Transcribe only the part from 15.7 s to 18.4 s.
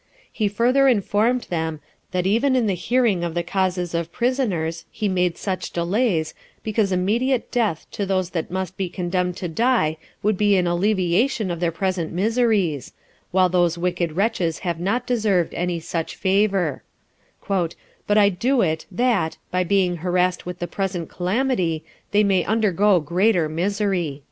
such favor; "but I